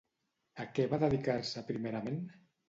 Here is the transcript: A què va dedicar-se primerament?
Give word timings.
A 0.63 0.65
què 0.77 0.85
va 0.93 0.99
dedicar-se 1.03 1.65
primerament? 1.69 2.19